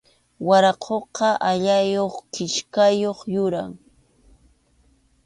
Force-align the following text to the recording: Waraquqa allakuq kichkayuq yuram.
Waraquqa 0.47 1.29
allakuq 1.49 2.15
kichkayuq 2.33 3.19
yuram. 3.33 3.71